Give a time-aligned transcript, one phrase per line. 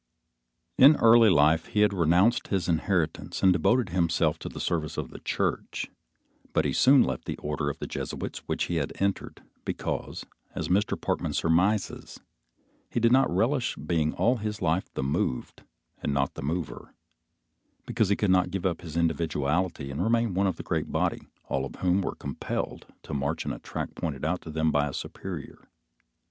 [0.79, 5.11] In early life he had renounced his inheritance and devoted himself to the service of
[5.11, 5.91] the Church,
[6.53, 10.25] but he soon left the order of Jesuits which he had entered, because,
[10.55, 10.99] as Mr.
[10.99, 12.19] Parkman surmises,
[12.89, 15.61] he did not relish being all his life the moved
[16.01, 16.95] and not the mover;
[17.85, 21.21] because he could not give up his individuality and remain one of the great body,
[21.47, 24.87] all of whom were compelled to march in a track pointed out to them by
[24.87, 25.69] a superior.